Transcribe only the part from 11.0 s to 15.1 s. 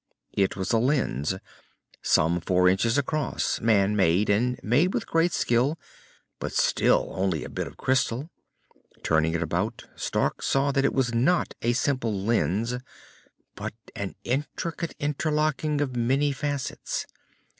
not a simple lens, but an intricate